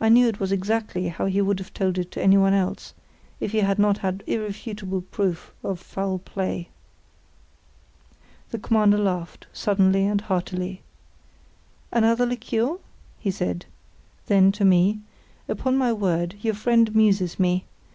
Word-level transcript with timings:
I 0.00 0.08
knew 0.08 0.26
it 0.26 0.40
was 0.40 0.52
exactly 0.52 1.08
how 1.08 1.26
he 1.26 1.42
would 1.42 1.58
have 1.58 1.74
told 1.74 1.98
it 1.98 2.10
to 2.12 2.22
anyone 2.22 2.54
else, 2.54 2.94
if 3.40 3.52
he 3.52 3.58
had 3.58 3.78
not 3.78 3.98
had 3.98 4.24
irrefutable 4.26 5.02
proof 5.02 5.52
of 5.62 5.78
foul 5.78 6.18
play. 6.18 6.70
The 8.52 8.58
Commander 8.58 8.96
laughed, 8.96 9.46
suddenly 9.52 10.06
and 10.06 10.22
heartily. 10.22 10.80
"Another 11.92 12.24
liqueur?" 12.24 12.78
he 13.18 13.30
said. 13.30 13.66
Then, 14.28 14.50
to 14.52 14.64
me: 14.64 15.00
"Upon 15.46 15.76
my 15.76 15.92
word, 15.92 16.36
your 16.40 16.54
friend 16.54 16.88
amuses 16.88 17.38
me. 17.38 17.66